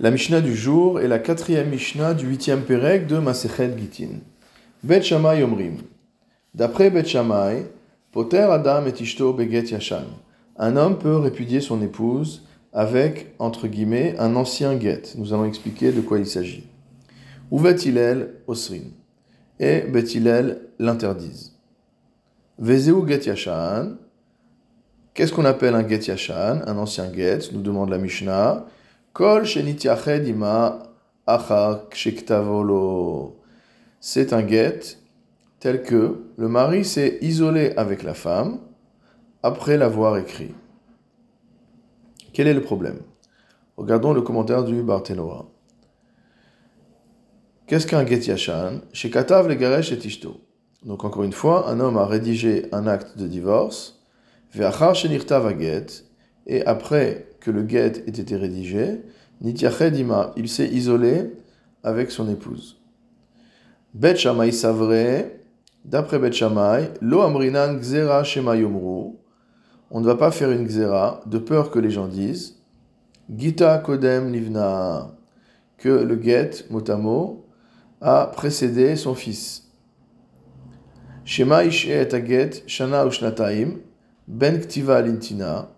La 0.00 0.10
Mishnah 0.10 0.40
du 0.40 0.56
jour 0.56 1.00
est 1.00 1.06
la 1.06 1.20
quatrième 1.20 1.68
Mishnah 1.70 2.14
du 2.14 2.26
huitième 2.26 2.62
Pérec 2.62 3.06
de 3.06 3.18
Masechet 3.18 3.70
Gitin. 3.78 4.18
Bet 4.82 5.02
Shammai 5.02 5.44
Omrim. 5.44 5.76
D'après 6.52 6.90
Bet 6.90 7.04
Shammai, 7.04 7.66
Poter 8.10 8.50
Adam 8.50 8.86
et 8.86 9.00
Ishto 9.00 9.32
Beget 9.32 9.70
Yashan. 9.70 10.06
Un 10.56 10.76
homme 10.76 10.98
peut 10.98 11.16
répudier 11.16 11.60
son 11.60 11.80
épouse 11.80 12.44
avec, 12.72 13.36
entre 13.38 13.68
guillemets, 13.68 14.16
un 14.18 14.34
ancien 14.34 14.80
get. 14.80 15.02
Nous 15.16 15.32
allons 15.32 15.44
expliquer 15.44 15.92
de 15.92 16.00
quoi 16.00 16.18
il 16.18 16.26
s'agit. 16.26 16.66
Ou 17.52 17.60
Bet 17.60 17.76
Osrin. 18.48 18.90
Et 19.60 19.82
Bet 19.82 20.06
Hillel 20.12 20.60
l'interdise? 20.80 21.52
Vezeu 22.58 23.06
Get 23.06 23.26
Yashan. 23.26 23.92
Qu'est-ce 25.14 25.32
qu'on 25.32 25.44
appelle 25.44 25.76
un 25.76 25.88
get 25.88 26.06
yashan, 26.08 26.62
un 26.66 26.76
ancien 26.76 27.12
get 27.14 27.50
Nous 27.52 27.62
demande 27.62 27.90
la 27.90 27.98
Mishnah. 27.98 28.66
C'est 34.00 34.32
un 34.32 34.48
get 34.48 34.80
tel 35.60 35.82
que 35.84 36.24
le 36.36 36.48
mari 36.48 36.84
s'est 36.84 37.18
isolé 37.20 37.72
avec 37.76 38.02
la 38.02 38.14
femme 38.14 38.58
après 39.44 39.76
l'avoir 39.76 40.18
écrit. 40.18 40.52
Quel 42.32 42.48
est 42.48 42.54
le 42.54 42.60
problème? 42.60 43.02
Regardons 43.76 44.12
le 44.12 44.22
commentaire 44.22 44.64
du 44.64 44.82
Barthénoa. 44.82 45.46
Qu'est-ce 47.68 47.86
qu'un 47.86 48.04
get 48.04 48.18
yashan? 48.26 48.80
Le 48.92 49.54
garesh 49.54 49.92
et. 49.92 50.00
Donc 50.84 51.04
encore 51.04 51.22
une 51.22 51.32
fois, 51.32 51.70
un 51.70 51.78
homme 51.78 51.98
a 51.98 52.06
rédigé 52.06 52.66
un 52.72 52.88
acte 52.88 53.16
de 53.16 53.28
divorce 53.28 54.02
et 56.46 56.66
après 56.66 57.28
que 57.44 57.50
le 57.50 57.68
get 57.68 58.02
ait 58.06 58.18
été 58.18 58.36
rédigé, 58.36 59.02
il 59.42 60.48
s'est 60.48 60.68
isolé 60.68 61.32
avec 61.82 62.10
son 62.10 62.28
épouse. 62.30 62.80
Bet 63.92 64.16
Shammai 64.16 64.50
savre, 64.50 65.26
d'après 65.84 66.18
Bet 66.18 66.32
Shammai, 66.32 66.90
lo 67.02 67.20
amrinan 67.20 67.78
gzera 67.78 68.24
shema 68.24 68.56
yomru, 68.56 69.16
on 69.90 70.00
ne 70.00 70.06
va 70.06 70.16
pas 70.16 70.30
faire 70.30 70.50
une 70.50 70.66
gzera 70.66 71.20
de 71.26 71.38
peur 71.38 71.70
que 71.70 71.78
les 71.78 71.90
gens 71.90 72.08
disent, 72.08 72.56
gita 73.36 73.78
kodem 73.78 74.32
livna, 74.32 75.14
que 75.76 75.90
le 75.90 76.20
get, 76.20 76.64
motamo, 76.70 77.44
a 78.00 78.30
précédé 78.34 78.96
son 78.96 79.14
fils. 79.14 79.70
Shema 81.26 81.64
ishe 81.64 81.88
et 81.88 82.26
get 82.26 82.62
shana 82.66 83.04
ushnataim, 83.04 83.80
ben 84.26 84.58
ktiva 84.58 85.02
lintina, 85.02 85.73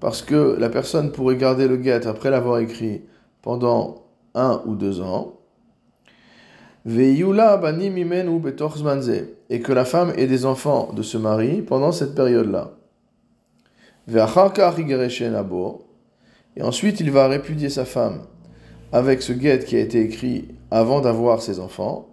parce 0.00 0.22
que 0.22 0.56
la 0.58 0.70
personne 0.70 1.12
pourrait 1.12 1.36
garder 1.36 1.68
le 1.68 1.80
get 1.82 2.06
après 2.06 2.30
l'avoir 2.30 2.58
écrit 2.58 3.02
pendant 3.42 4.06
un 4.34 4.62
ou 4.66 4.74
deux 4.74 5.00
ans. 5.00 5.36
et 9.50 9.60
que 9.60 9.72
la 9.72 9.84
femme 9.84 10.12
ait 10.16 10.26
des 10.26 10.46
enfants 10.46 10.92
de 10.94 11.02
ce 11.02 11.18
mari 11.18 11.60
pendant 11.60 11.92
cette 11.92 12.14
période-là. 12.14 12.72
Et 16.56 16.62
ensuite 16.62 17.00
il 17.00 17.10
va 17.10 17.28
répudier 17.28 17.68
sa 17.68 17.84
femme 17.84 18.22
avec 18.92 19.20
ce 19.22 19.32
get 19.34 19.64
qui 19.64 19.76
a 19.76 19.80
été 19.80 20.00
écrit 20.00 20.48
avant 20.70 21.00
d'avoir 21.00 21.42
ses 21.42 21.60
enfants. 21.60 22.08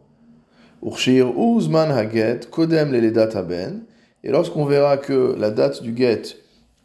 Ben 3.43 3.81
et 4.23 4.31
lorsqu'on 4.31 4.65
verra 4.65 4.97
que 4.97 5.35
la 5.39 5.51
date 5.51 5.81
du 5.81 5.95
get 5.95 6.21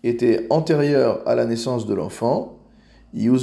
était 0.03 0.47
antérieure 0.50 1.20
à 1.27 1.34
la 1.34 1.45
naissance 1.45 1.86
de 1.86 1.95
l'enfant, 1.95 2.58
les 3.14 3.36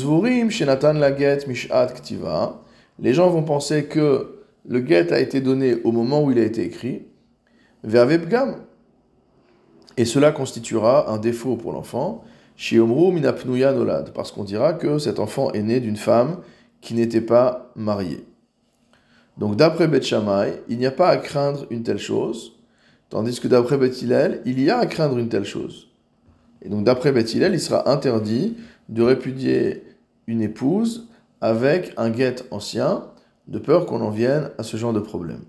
gens 3.14 3.30
vont 3.30 3.44
penser 3.44 3.86
que 3.86 4.40
le 4.68 4.86
get 4.86 5.14
a 5.14 5.20
été 5.20 5.42
donné 5.42 5.76
au 5.84 5.92
moment 5.92 6.24
où 6.24 6.32
il 6.32 6.40
a 6.40 6.44
été 6.44 6.64
écrit, 6.64 7.04
et 9.98 10.06
cela 10.06 10.32
constituera 10.32 11.12
un 11.12 11.18
défaut 11.18 11.56
pour 11.56 11.72
l'enfant, 11.72 12.24
parce 14.14 14.32
qu'on 14.32 14.44
dira 14.44 14.74
que 14.74 14.98
cet 14.98 15.20
enfant 15.20 15.52
est 15.54 15.64
né 15.64 15.80
d'une 15.80 15.96
femme 15.96 16.40
qui 16.82 16.94
n'était 16.94 17.22
pas 17.22 17.72
mariée. 17.76 18.26
Donc 19.38 19.56
d'après 19.56 19.88
Beth 19.88 20.04
Shammai, 20.04 20.62
il 20.68 20.78
n'y 20.78 20.86
a 20.86 20.92
pas 20.92 21.08
à 21.10 21.18
craindre 21.18 21.66
une 21.70 21.84
telle 21.84 22.00
chose, 22.00 22.60
Tandis 23.10 23.40
que 23.40 23.48
d'après 23.48 23.78
Beth 23.78 24.02
il 24.46 24.62
y 24.62 24.70
a 24.70 24.78
à 24.78 24.86
craindre 24.86 25.18
une 25.18 25.30
telle 25.30 25.46
chose. 25.46 25.89
Et 26.62 26.70
donc 26.70 26.84
d'après 26.84 27.12
Beth 27.12 27.34
il 27.34 27.60
sera 27.60 27.90
interdit 27.90 28.58
de 28.90 29.04
répudier 29.04 29.84
une 30.28 30.42
épouse 30.42 31.08
avec 31.42 31.94
un 31.98 32.10
guet 32.10 32.36
ancien, 32.52 33.04
de 33.48 33.60
peur 33.60 33.86
qu'on 33.86 34.02
en 34.02 34.10
vienne 34.10 34.52
à 34.58 34.64
ce 34.64 34.78
genre 34.78 34.94
de 34.94 35.00
problème. 35.00 35.42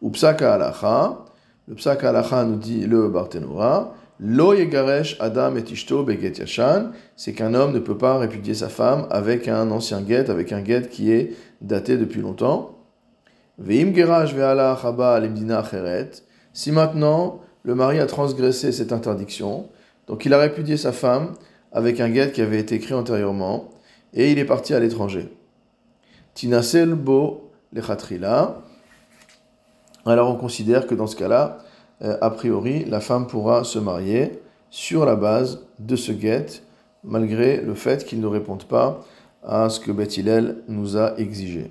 Ou 0.00 0.10
alacha, 0.24 1.18
le 1.68 1.74
psaka 1.74 2.08
alacha 2.08 2.44
nous 2.44 2.56
dit 2.56 2.86
le 2.86 3.08
Barthénora, 3.08 3.94
lo 4.18 4.54
yegaresh 4.54 5.16
adam 5.20 5.56
et 5.56 5.70
ishto 5.70 6.04
beget 6.04 6.38
yashan, 6.38 6.92
c'est 7.16 7.32
qu'un 7.32 7.54
homme 7.54 7.72
ne 7.72 7.78
peut 7.78 7.98
pas 7.98 8.18
répudier 8.18 8.54
sa 8.54 8.68
femme 8.68 9.06
avec 9.10 9.48
un 9.48 9.70
ancien 9.70 10.00
guet, 10.00 10.30
avec 10.30 10.52
un 10.52 10.62
guet 10.62 10.88
qui 10.88 11.12
est 11.12 11.34
daté 11.60 11.96
depuis 11.96 12.20
longtemps. 12.20 12.78
Veim 13.58 13.94
gerash 13.94 14.34
ve'ala 14.34 14.78
chaba 14.80 15.20
limdina 15.20 15.58
acheret, 15.58 16.10
si 16.52 16.72
maintenant 16.72 17.40
le 17.62 17.74
mari 17.74 17.98
a 17.98 18.06
transgressé 18.06 18.72
cette 18.72 18.92
interdiction, 18.92 19.68
donc 20.10 20.24
il 20.24 20.34
a 20.34 20.38
répudié 20.38 20.76
sa 20.76 20.90
femme 20.90 21.34
avec 21.70 22.00
un 22.00 22.10
guet 22.10 22.32
qui 22.32 22.42
avait 22.42 22.58
été 22.58 22.74
écrit 22.74 22.94
antérieurement, 22.94 23.70
et 24.12 24.32
il 24.32 24.40
est 24.40 24.44
parti 24.44 24.74
à 24.74 24.80
l'étranger. 24.80 25.32
Tinasel 26.34 26.94
bo 26.94 27.52
lechatrila. 27.72 28.60
Alors 30.04 30.28
on 30.28 30.34
considère 30.34 30.88
que 30.88 30.96
dans 30.96 31.06
ce 31.06 31.14
cas-là, 31.14 31.58
euh, 32.02 32.18
a 32.20 32.30
priori, 32.30 32.84
la 32.86 32.98
femme 32.98 33.28
pourra 33.28 33.62
se 33.62 33.78
marier 33.78 34.40
sur 34.68 35.04
la 35.04 35.14
base 35.14 35.60
de 35.78 35.94
ce 35.94 36.10
guet, 36.10 36.46
malgré 37.04 37.60
le 37.60 37.74
fait 37.74 38.04
qu'il 38.04 38.20
ne 38.20 38.26
réponde 38.26 38.64
pas 38.64 39.04
à 39.44 39.68
ce 39.68 39.78
que 39.78 39.92
Beth 39.92 40.18
nous 40.66 40.96
a 40.96 41.16
exigé. 41.18 41.70